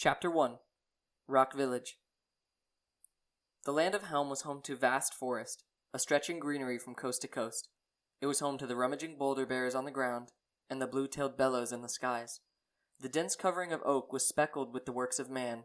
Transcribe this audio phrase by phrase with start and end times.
[0.00, 0.58] Chapter 1
[1.26, 1.98] Rocke Village
[3.64, 7.26] The land of Helm was home to vast forest, a stretching greenery from coast to
[7.26, 7.68] coast.
[8.20, 10.28] It was home to the rummaging boulder bears on the ground
[10.70, 12.38] and the blue tailed bellows in the skies.
[13.00, 15.64] The dense covering of oak was speckled with the works of man.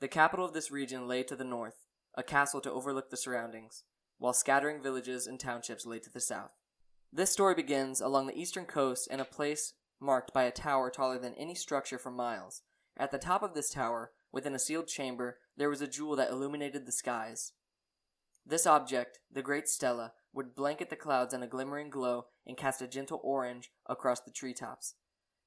[0.00, 1.84] The capital of this region lay to the north,
[2.14, 3.84] a castle to overlook the surroundings,
[4.16, 6.52] while scattering villages and townships lay to the south.
[7.12, 11.18] This story begins along the eastern coast in a place marked by a tower taller
[11.18, 12.62] than any structure for miles.
[13.00, 16.28] At the top of this tower, within a sealed chamber, there was a jewel that
[16.28, 17.54] illuminated the skies.
[18.44, 22.82] This object, the great stella, would blanket the clouds in a glimmering glow and cast
[22.82, 24.96] a gentle orange across the treetops.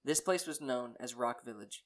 [0.04, 1.84] This place was known as Rocke Village.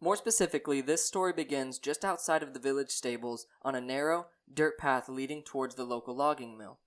[0.00, 4.78] More specifically, this story begins just outside of the village stables on a narrow, dirt
[4.78, 6.78] path leading towards the local logging mill.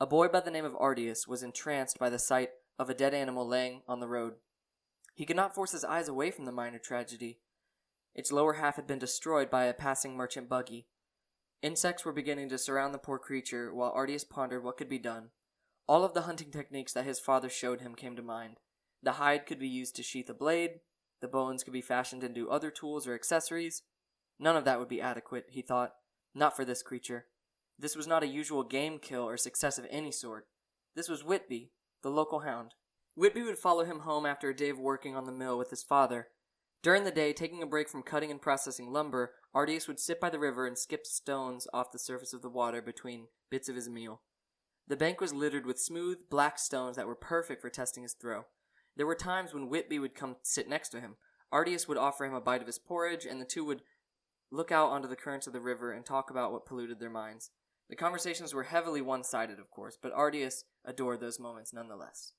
[0.00, 3.12] A boy by the name of Ardius was entranced by the sight of a dead
[3.12, 4.36] animal laying on the road.
[5.14, 7.38] He could not force his eyes away from the minor tragedy.
[8.14, 10.86] Its lower half had been destroyed by a passing merchant buggy.
[11.62, 15.30] Insects were beginning to surround the poor creature while Ardius pondered what could be done.
[15.86, 18.58] All of the hunting techniques that his father showed him came to mind.
[19.02, 20.80] The hide could be used to sheath a blade,
[21.20, 23.82] the bones could be fashioned into other tools or accessories.
[24.38, 25.94] None of that would be adequate, he thought.
[26.34, 27.26] Not for this creature.
[27.78, 30.46] This was not a usual game kill or success of any sort.
[30.94, 31.70] This was Whitby,
[32.02, 32.74] the local hound.
[33.16, 35.82] Whitby would follow him home after a day of working on the mill with his
[35.82, 36.28] father.
[36.82, 40.30] During the day, taking a break from cutting and processing lumber, Ardius would sit by
[40.30, 43.88] the river and skip stones off the surface of the water between bits of his
[43.88, 44.20] meal.
[44.86, 48.44] The bank was littered with smooth, black stones that were perfect for testing his throw.
[48.96, 51.16] There were times when Whitby would come sit next to him.
[51.52, 53.82] Ardius would offer him a bite of his porridge, and the two would
[54.50, 57.50] look out onto the currents of the river and talk about what polluted their minds.
[57.88, 62.32] The conversations were heavily one sided, of course, but Ardius adored those moments nonetheless.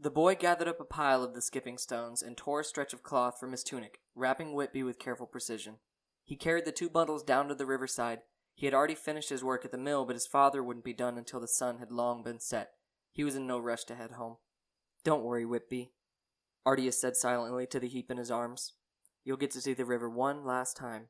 [0.00, 3.02] The boy gathered up a pile of the skipping stones and tore a stretch of
[3.02, 5.76] cloth from his tunic, wrapping Whitby with careful precision.
[6.24, 8.20] He carried the two bundles down to the riverside.
[8.54, 11.18] He had already finished his work at the mill, but his father wouldn't be done
[11.18, 12.70] until the sun had long been set.
[13.12, 14.36] He was in no rush to head home.
[15.02, 15.90] Don't worry, Whitby,
[16.64, 18.74] Ardius said silently to the heap in his arms.
[19.24, 21.08] You'll get to see the river one last time.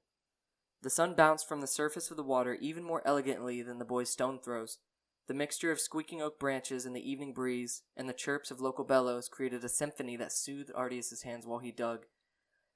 [0.82, 4.08] The sun bounced from the surface of the water even more elegantly than the boy's
[4.08, 4.78] stone throws.
[5.28, 8.84] The mixture of squeaking oak branches and the evening breeze and the chirps of local
[8.84, 12.06] bellows created a symphony that soothed Ardius's hands while he dug.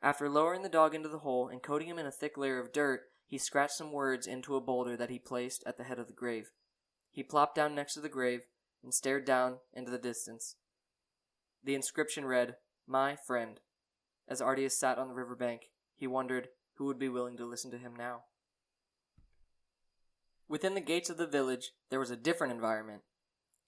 [0.03, 2.71] After lowering the dog into the hole and coating him in a thick layer of
[2.71, 6.09] dirt, he scratched some words into a boulder that he placed at the head of
[6.09, 6.51] the grave.
[7.11, 8.43] He plopped down next to the grave
[8.85, 10.57] and stared down into the distance.
[11.65, 13.61] The inscription read, My friend.
[14.29, 17.71] As Ardius sat on the river bank, he wondered who would be willing to listen
[17.71, 18.25] to him now.
[20.49, 23.03] Within the gates of the village, there was a different environment.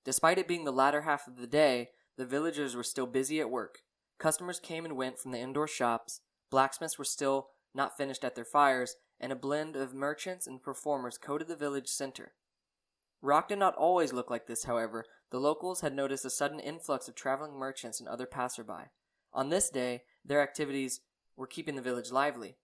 [0.05, 3.51] Despite it being the latter half of the day, the villagers were still busy at
[3.51, 3.79] work.
[4.19, 6.21] Customers came and went from the indoor shops,
[6.51, 11.19] blacksmiths were still not finished at their fires, and a blend of merchants and performers
[11.19, 12.35] coated the village center.
[13.21, 15.05] Rocke did not always look like this, however.
[15.31, 18.91] The locals had noticed a sudden influx of traveling merchants and other passerby.
[19.33, 21.01] On this day, their activities
[21.37, 22.57] were keeping the village lively.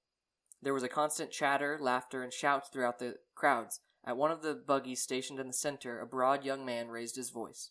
[0.63, 3.81] There was a constant chatter, laughter, and shouts throughout the crowds.
[4.05, 7.31] At one of the buggies stationed in the center, a broad young man raised his
[7.31, 7.71] voice.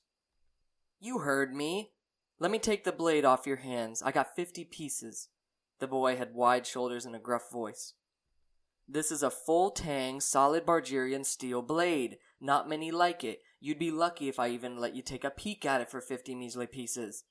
[1.00, 1.92] You heard me.
[2.40, 4.02] Let me take the blade off your hands.
[4.02, 5.30] I got fifty pieces.
[5.80, 7.94] The boy had wide shoulders and a gruff voice.
[8.88, 12.18] This is a full tang, solid Bargerian steel blade.
[12.42, 13.42] Not many like it.
[13.60, 16.36] You'd be lucky if I even let you take a peek at it for fifty
[16.36, 17.24] measly pieces.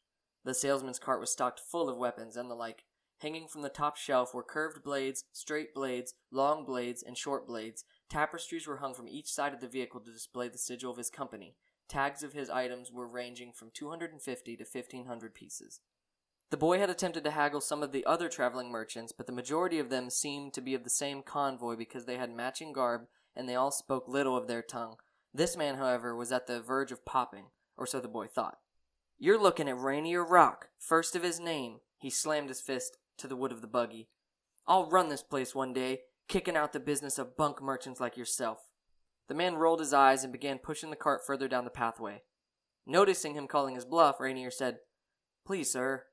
[0.45, 2.85] The salesman's cart was stocked full of weapons and the like.
[3.19, 7.85] Hanging from the top shelf were curved blades, straight blades, long blades, and short blades.
[8.09, 11.11] Tapestries were hung from each side of the vehicle to display the sigil of his
[11.11, 11.55] company.
[11.89, 15.81] Tags of his items were ranging from 250 to 1500 pieces.
[16.51, 19.79] The boy had attempted to haggle some of the other traveling merchants, but the majority
[19.79, 23.03] of them seemed to be of the same convoy because they had matching garb
[23.37, 24.97] and they all spoke little of their tongue.
[25.35, 28.59] This man, however, was at the verge of popping, or so the boy thought.
[29.19, 31.81] You're looking at Rainier Rocke, first of his name.
[31.99, 34.09] He slammed his fist to the wood of the buggy.
[34.67, 38.59] I'll run this place one day, kicking out the business of bunk merchants like yourself.
[39.29, 42.23] The man rolled his eyes and began pushing the cart further down the pathway.
[42.87, 44.79] Noticing him calling his bluff, Rainier said,
[45.45, 46.05] Please, sir.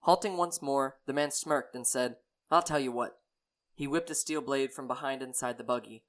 [0.00, 2.16] Halting once more, the man smirked and said,
[2.50, 3.18] I'll tell you what.
[3.74, 6.04] He whipped a steel blade from behind inside the buggy.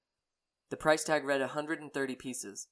[0.70, 2.68] The price tag read a hundred and thirty pieces.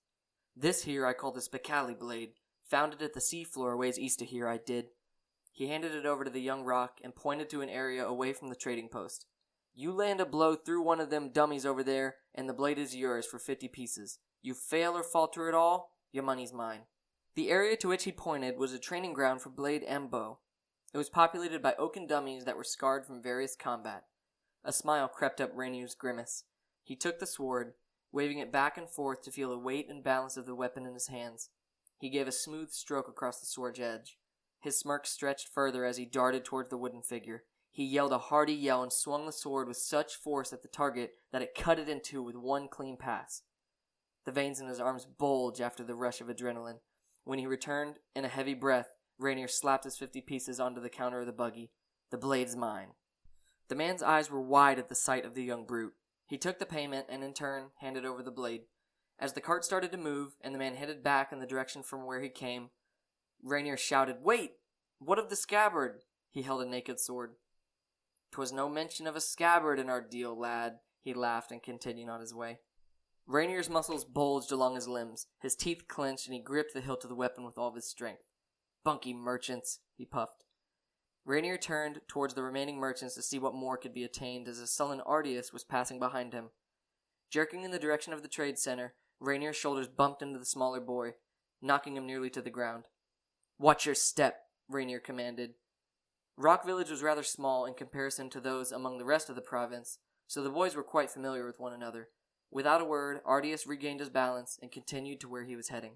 [0.55, 2.31] This here I call the Spicali blade.
[2.69, 4.87] Found it at the seafloor ways east of here, I did.
[5.51, 8.49] He handed it over to the young Rocke and pointed to an area away from
[8.49, 9.25] the trading post.
[9.79, 12.95] You land a blow through one of them dummies over there, and the blade is
[12.95, 14.17] yours for fifty pieces.
[14.41, 16.85] You fail or falter at all, your money's mine.
[17.35, 20.39] The area to which he pointed was a training ground for blade and bow.
[20.95, 24.05] It was populated by oaken dummies that were scarred from various combat.
[24.65, 26.45] A smile crept up Rainier's grimace.
[26.83, 27.73] He took the sword,
[28.11, 30.95] waving it back and forth to feel the weight and balance of the weapon in
[30.95, 31.51] his hands.
[31.99, 34.17] He gave a smooth stroke across the sword's edge.
[34.59, 37.43] His smirk stretched further as he darted towards the wooden figure.
[37.77, 41.11] He yelled a hearty yell and swung the sword with such force at the target
[41.31, 43.43] that it cut it in two with one clean pass.
[44.25, 46.79] The veins in his arms bulged after the rush of adrenaline.
[47.23, 51.19] When he returned in a heavy breath, Rainier slapped his fifty pieces onto the counter
[51.19, 51.69] of the buggy.
[52.09, 52.93] The blade's mine.
[53.67, 55.93] The man's eyes were wide at the sight of the young brute.
[56.25, 58.61] He took the payment and in turn handed over the blade.
[59.19, 62.07] As the cart started to move and the man headed back in the direction from
[62.07, 62.71] where he came,
[63.43, 64.53] Rainier shouted, Wait!
[64.97, 65.99] What of the scabbard?
[66.31, 67.35] He held a naked sword.
[68.37, 72.21] 'Twas no mention of a scabbard in our deal, lad, he laughed and continued on
[72.21, 72.59] his way.
[73.25, 77.09] Rainier's muscles bulged along his limbs, his teeth clenched, and he gripped the hilt of
[77.09, 78.21] the weapon with all his strength.
[78.83, 80.45] Bunky merchants, he puffed.
[81.25, 84.67] Rainier turned towards the remaining merchants to see what more could be attained as a
[84.67, 86.51] sullen Artius was passing behind him.
[87.31, 91.15] Jerking in the direction of the trade center, Rainier's shoulders bumped into the smaller boy,
[91.59, 92.83] knocking him nearly to the ground.
[93.57, 95.55] Watch your step, Rainier commanded.
[96.39, 99.97] Rocke Village was rather small in comparison to those among the rest of the province,
[100.27, 102.09] so the boys were quite familiar with one another.
[102.51, 105.93] Without a word, Artius regained his balance and continued to where he was heading.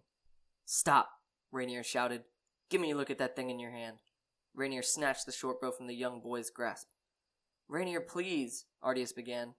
[0.65, 1.11] Stop,
[1.51, 2.23] Rainier shouted.
[2.71, 3.97] Give me a look at that thing in your hand.
[4.55, 6.87] Rainier snatched the short bow from the young boy's grasp.
[7.69, 9.53] Rainier, please, Artius began.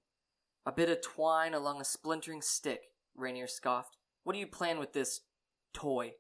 [0.66, 3.96] A bit of twine along a splintering stick, Rainier scoffed.
[4.24, 5.20] What do you plan with this
[5.72, 6.14] toy?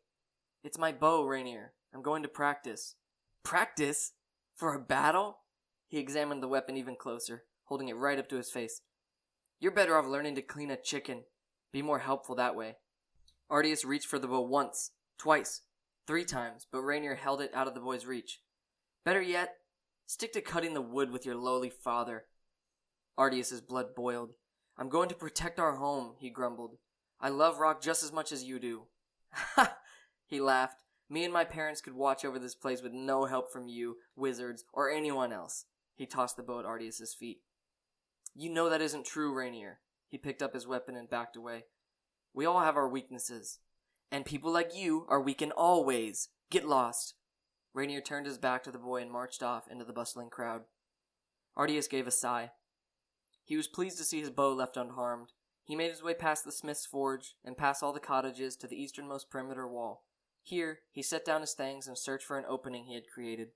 [0.62, 1.72] It's my bow, Rainier.
[1.92, 2.94] I'm going to practice.
[3.42, 4.12] Practice?
[4.54, 5.38] For a battle?
[5.88, 8.80] He examined the weapon even closer, holding it right up to his face.
[9.60, 11.24] You're better off learning to clean a chicken.
[11.72, 12.76] Be more helpful that way.
[13.50, 15.62] Artius reached for the bow once, twice,
[16.06, 18.40] three times, but Rainier held it out of the boy's reach.
[19.04, 19.56] Better yet,
[20.06, 22.24] stick to cutting the wood with your lowly father.
[23.16, 24.34] Artius's blood boiled.
[24.78, 26.78] I'm going to protect our home, he grumbled.
[27.20, 28.82] I love Rocke just as much as you do.
[29.32, 29.76] Ha!
[30.26, 30.82] he laughed.
[31.12, 34.64] Me and my parents could watch over this place with no help from you, wizards,
[34.72, 35.66] or anyone else.
[35.94, 37.42] He tossed the bow at Artius's feet.
[38.34, 39.80] You know that isn't true, Rainier.
[40.08, 41.64] He picked up his weapon and backed away.
[42.32, 43.58] We all have our weaknesses.
[44.10, 46.30] And people like you are weak in all ways.
[46.50, 47.12] Get lost.
[47.74, 50.62] Rainier turned his back to the boy and marched off into the bustling crowd.
[51.54, 52.52] Artius gave a sigh.
[53.44, 55.32] He was pleased to see his bow left unharmed.
[55.62, 58.82] He made his way past the smith's forge and past all the cottages to the
[58.82, 60.04] easternmost perimeter wall.
[60.42, 63.50] Here, he set down his things and searched for an opening he had created.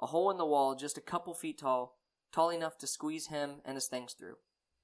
[0.00, 1.98] A hole in the wall just a couple feet tall,
[2.32, 4.36] tall enough to squeeze him and his things through.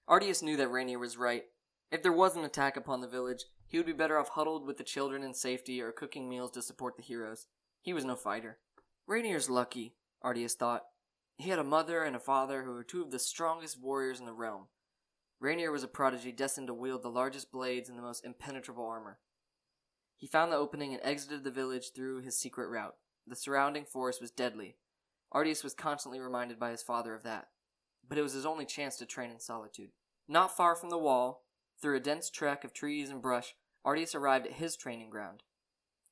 [0.08, 1.44] Artius knew that Rainier was right.
[1.90, 4.78] If there was an attack upon the village, he would be better off huddled with
[4.78, 7.46] the children in safety or cooking meals to support the heroes.
[7.82, 8.58] He was no fighter.
[9.06, 10.84] Rainier's lucky, Artius thought.
[11.36, 14.26] He had a mother and a father who were two of the strongest warriors in
[14.26, 14.68] the realm.
[15.40, 19.18] Rainier was a prodigy destined to wield the largest blades and the most impenetrable armor.
[20.16, 22.96] He found the opening and exited the village through his secret route.
[23.26, 24.76] The surrounding forest was deadly.
[25.32, 27.48] Artius was constantly reminded by his father of that.
[28.08, 29.90] But it was his only chance to train in solitude.
[30.28, 31.44] Not far from the wall,
[31.80, 35.42] through a dense trek of trees and brush, Artius arrived at his training ground.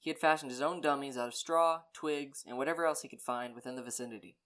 [0.00, 3.22] He had fashioned his own dummies out of straw, twigs, and whatever else he could
[3.22, 4.36] find within the vicinity.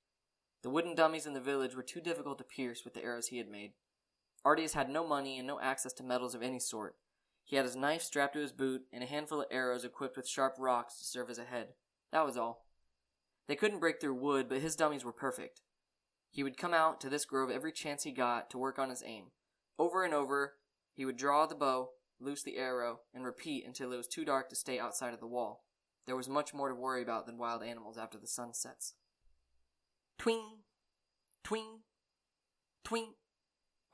[0.62, 3.38] The wooden dummies in the village were too difficult to pierce with the arrows he
[3.38, 3.72] had made.
[4.44, 6.96] Artius had no money and no access to metals of any sort,
[7.46, 10.28] he had his knife strapped to his boot and a handful of arrows equipped with
[10.28, 11.68] sharp rocks to serve as a head.
[12.10, 12.66] That was all.
[13.46, 15.62] They couldn't break through wood, but his dummies were perfect.
[16.28, 19.04] He would come out to this grove every chance he got to work on his
[19.06, 19.26] aim.
[19.78, 20.54] Over and over,
[20.92, 24.48] he would draw the bow, loose the arrow, and repeat until it was too dark
[24.48, 25.62] to stay outside of the wall.
[26.04, 28.94] There was much more to worry about than wild animals after the sun sets.
[30.18, 30.62] Twing!
[31.44, 31.82] Twing!
[32.84, 33.10] Twing!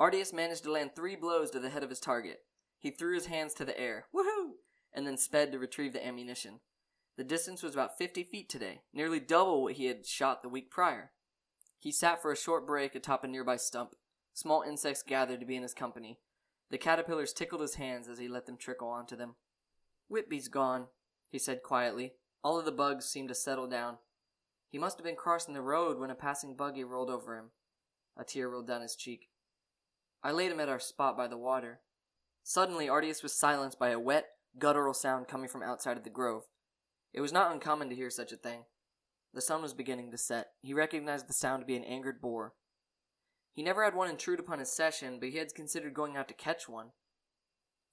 [0.00, 2.40] Artius managed to land three blows to the head of his target.
[2.82, 4.54] He threw his hands to the air, woohoo,
[4.92, 6.58] and then sped to retrieve the ammunition.
[7.16, 10.68] The distance was about 50 feet today, nearly double what he had shot the week
[10.68, 11.12] prior.
[11.78, 13.94] He sat for a short break atop a nearby stump.
[14.34, 16.18] Small insects gathered to be in his company.
[16.70, 19.36] The caterpillars tickled his hands as he let them trickle onto them.
[20.08, 20.86] Whitby's gone,
[21.30, 22.14] he said quietly.
[22.42, 23.98] All of the bugs seemed to settle down.
[24.68, 27.50] He must have been crossing the road when a passing buggy rolled over him.
[28.16, 29.28] A tear rolled down his cheek.
[30.24, 31.80] I laid him at our spot by the water.
[32.42, 34.26] Suddenly, Artius was silenced by a wet,
[34.58, 36.44] guttural sound coming from outside of the grove.
[37.12, 38.64] It was not uncommon to hear such a thing.
[39.34, 40.49] The sun was beginning to set.
[40.61, 42.54] He recognized the sound to be an angered boar.
[43.54, 46.34] He never had one intrude upon his session, but he had considered going out to
[46.34, 46.88] catch one.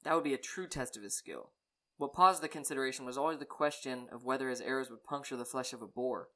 [0.03, 1.51] That would be a true test of his skill.
[1.98, 5.46] What paused the consideration was always the question of whether his arrows would puncture the
[5.46, 6.29] flesh of a boar.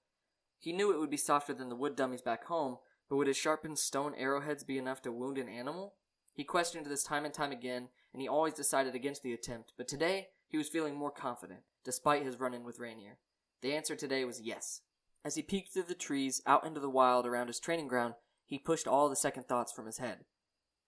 [0.59, 2.77] He knew it would be softer than the wood dummies back home,
[3.09, 5.95] but would his sharpened stone arrowheads be enough to wound an animal?
[6.33, 9.87] He questioned this time and time again, and he always decided against the attempt, but
[9.87, 13.17] today he was feeling more confident, despite his run in with Rainier.
[13.61, 14.81] The answer today was yes.
[15.23, 18.57] As he peeked through the trees out into the wild around his training ground, he
[18.57, 20.25] pushed all the second thoughts from his head.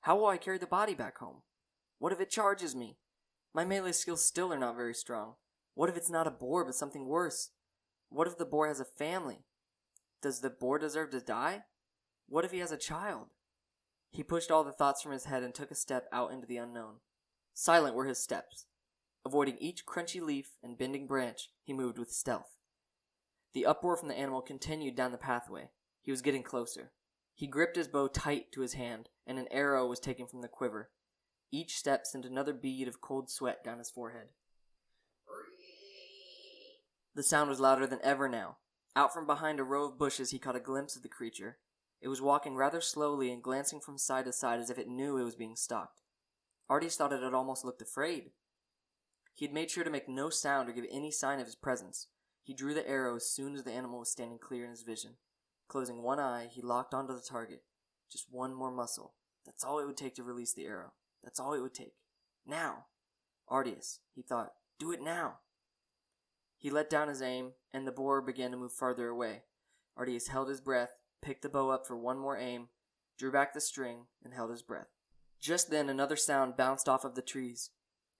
[0.01, 1.43] How will I carry the body back home?
[1.99, 2.97] What if it charges me?
[3.53, 5.35] My melee skills still are not very strong.
[5.73, 7.51] What if it's not a boar but something worse?
[8.09, 9.45] What if the boar has a family?
[10.21, 11.63] Does the boar deserve to die?
[12.27, 13.27] What if he has a child?
[14.15, 16.55] He pushed all the thoughts from his head and took a step out into the
[16.55, 16.99] unknown.
[17.53, 18.65] Silent were his steps.
[19.25, 22.55] Avoiding each crunchy leaf and bending branch, he moved with stealth.
[23.53, 25.69] The uproar from the animal continued down the pathway.
[26.01, 26.93] He was getting closer.
[27.33, 30.47] He gripped his bow tight to his hand, and an arrow was taken from the
[30.47, 30.91] quiver.
[31.51, 34.29] Each step sent another bead of cold sweat down his forehead.
[37.15, 38.59] The sound was louder than ever now.
[38.95, 41.57] Out from behind a row of bushes, he caught a glimpse of the creature.
[42.05, 45.17] It was walking rather slowly and glancing from side to side as if it knew
[45.17, 46.03] it was being stalked.
[46.69, 48.29] Artius thought it had almost looked afraid.
[49.33, 52.09] He had made sure to make no sound or give any sign of his presence.
[52.43, 55.13] He drew the arrow as soon as the animal was standing clear in his vision.
[55.67, 57.63] Closing one eye, he locked onto the target.
[58.11, 59.15] Just one more muscle.
[59.43, 60.93] That's all it would take to release the arrow.
[61.23, 61.95] That's all it would take.
[62.45, 62.85] Now!
[63.47, 65.39] Artius, he thought, do it now!
[66.55, 69.41] He let down his aim, and the boar began to move farther away.
[69.97, 72.69] Artius held his breath, picked the bow up for one more aim,
[73.17, 74.87] drew back the string, and held his breath.
[75.41, 77.71] Just then another sound bounced off of the trees.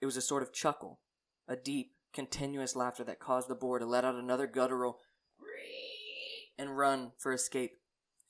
[0.01, 0.99] It was a sort of chuckle,
[1.47, 4.99] a deep, continuous laughter that caused the boar to let out another guttural
[6.57, 7.73] and run for escape.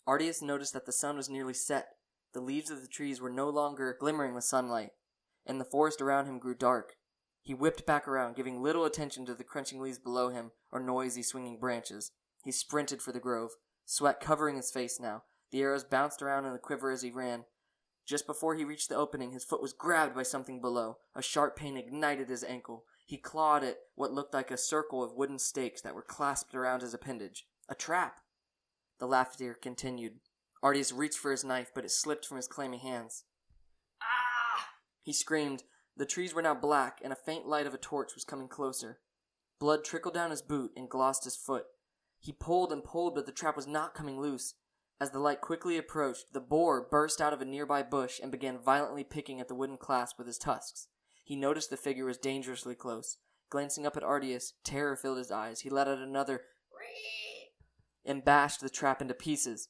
[0.07, 1.89] Artius noticed that the sun was nearly set.
[2.33, 4.91] The leaves of the trees were no longer glimmering with sunlight,
[5.45, 6.95] and the forest around him grew dark.
[7.41, 11.21] He whipped back around, giving little attention to the crunching leaves below him or noisy
[11.21, 12.11] swinging branches.
[12.43, 13.51] He sprinted for the grove,
[13.85, 15.23] sweat covering his face now.
[15.51, 17.45] The arrows bounced around in the quiver as he ran.
[18.05, 20.97] Just before he reached the opening, his foot was grabbed by something below.
[21.15, 22.85] A sharp pain ignited his ankle.
[23.05, 26.81] He clawed at what looked like a circle of wooden stakes that were clasped around
[26.81, 27.45] his appendage.
[27.69, 28.17] A trap!
[28.99, 30.19] The laughter continued.
[30.63, 33.23] Artius reached for his knife, but it slipped from his clammy hands.
[34.01, 34.69] Ah!
[35.01, 35.63] He screamed.
[35.97, 38.99] The trees were now black, and a faint light of a torch was coming closer.
[39.59, 41.65] Blood trickled down his boot and glossed his foot.
[42.25, 44.55] He pulled and pulled, but the trap was not coming loose.
[44.99, 48.57] As the light quickly approached, the boar burst out of a nearby bush and began
[48.57, 50.87] violently picking at the wooden clasp with his tusks.
[51.23, 53.19] He noticed the figure was dangerously close.
[53.51, 55.59] Glancing up at Artius, terror filled his eyes.
[55.59, 56.41] He let out another
[58.03, 59.69] and bashed the trap into pieces,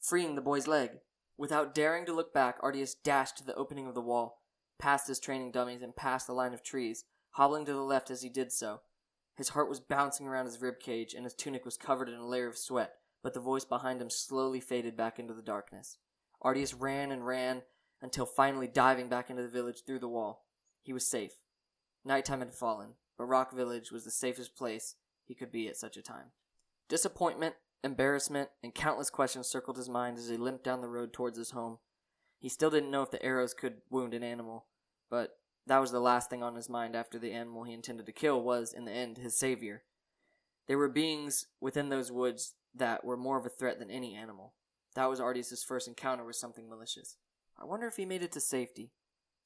[0.00, 1.00] freeing the boy's leg.
[1.36, 4.42] Without daring to look back, Artius dashed to the opening of the wall,
[4.78, 8.22] past his training dummies and past the line of trees, hobbling to the left as
[8.22, 8.82] he did so.
[9.36, 12.26] His heart was bouncing around his rib cage, and his tunic was covered in a
[12.26, 15.98] layer of sweat, but the voice behind him slowly faded back into the darkness.
[16.40, 17.62] Artius ran and ran
[18.00, 20.46] until finally diving back into the village through the wall.
[20.82, 21.32] He was safe.
[22.04, 25.96] Nighttime had fallen, but Rocke Village was the safest place he could be at such
[25.96, 26.30] a time.
[26.88, 31.36] Disappointment, embarrassment, and countless questions circled his mind as he limped down the road towards
[31.36, 31.78] his home.
[32.38, 34.66] He still didn't know if the arrows could wound an animal,
[35.10, 38.12] but that was the last thing on his mind after the animal he intended to
[38.12, 39.82] kill was, in the end, his savior.
[40.68, 44.54] There were beings within those woods that were more of a threat than any animal.
[44.94, 47.16] That was Artius's first encounter with something malicious.
[47.58, 48.92] I wonder if he made it to safety.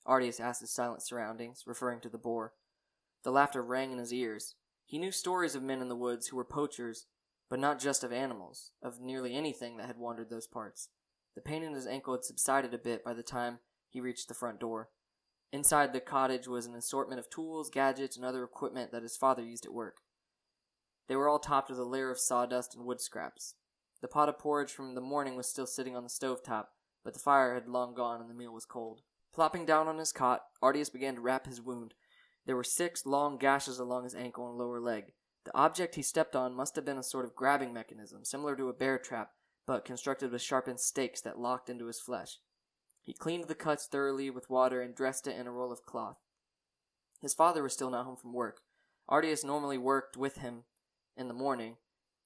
[0.07, 2.55] Artius asked his silent surroundings, referring to the boar.
[3.23, 4.55] The laughter rang in his ears.
[4.85, 7.07] He knew stories of men in the woods who were poachers,
[7.49, 10.89] but not just of animals, of nearly anything that had wandered those parts.
[11.35, 13.59] The pain in his ankle had subsided a bit by the time
[13.89, 14.91] he reached the front door.
[15.53, 19.43] Inside the cottage was an assortment of tools, gadgets, and other equipment that his father
[19.43, 19.99] used at work.
[21.09, 23.55] They were all topped with a layer of sawdust and wood scraps.
[24.01, 26.71] The pot of porridge from the morning was still sitting on the stove top,
[27.03, 29.03] but the fire had long gone and the meal was cold.
[29.35, 31.95] Plopping down on his cot, Artius began to wrap his wound.
[32.47, 35.13] There were six long gashes along his ankle and lower leg.
[35.45, 38.69] The object he stepped on must have been a sort of grabbing mechanism, similar to
[38.69, 39.33] a bear trap,
[39.67, 42.39] but constructed with sharpened stakes that locked into his flesh.
[43.03, 46.19] He cleaned the cuts thoroughly with water and dressed it in a roll of cloth.
[47.21, 48.61] His father was still not home from work.
[49.09, 50.65] Artius normally worked with him
[51.17, 51.77] in the morning.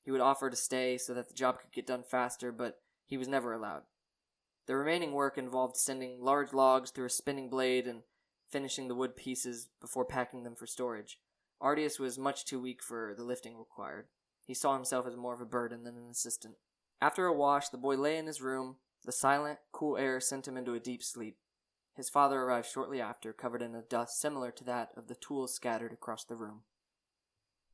[0.02, 3.16] He would offer to stay so that the job could get done faster, but he
[3.16, 3.82] was never allowed.
[4.66, 8.02] The remaining work involved sending large logs through a spinning blade and
[8.50, 11.18] finishing the wood pieces before packing them for storage.
[11.60, 14.06] Artius was much too weak for the lifting required.
[14.46, 16.56] He saw himself as more of a burden than an assistant.
[17.00, 18.76] After a wash, the boy lay in his room.
[19.04, 21.37] The silent, cool air sent him into a deep sleep.
[21.94, 25.54] His father arrived shortly after, covered in a dust similar to that of the tools
[25.54, 26.62] scattered across the room.